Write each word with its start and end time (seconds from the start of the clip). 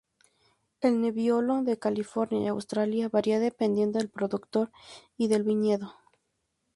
El 0.81 0.99
nebbiolo 0.99 1.61
de 1.61 1.77
California 1.77 2.39
y 2.41 2.47
Australia 2.47 3.07
varía 3.07 3.39
dependiendo 3.39 3.99
del 3.99 4.09
productor 4.09 4.71
y 5.15 5.27
del 5.27 5.43
viñedo. 5.43 5.93